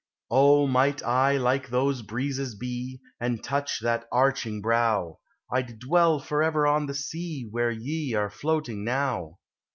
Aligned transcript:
O, 0.31 0.65
might 0.65 1.03
I 1.03 1.37
like 1.37 1.69
those 1.69 2.01
breezes 2.01 2.55
be, 2.55 3.01
And 3.19 3.43
touch 3.43 3.79
that 3.81 4.07
arching 4.11 4.59
brow, 4.59 5.19
I 5.53 5.61
'd 5.61 5.77
dwell 5.77 6.17
forever 6.19 6.65
on 6.65 6.87
the 6.87 6.95
sea 6.95 7.47
Where 7.51 7.69
ye 7.69 8.15
are 8.15 8.31
floating 8.31 8.83
now. 8.83 9.37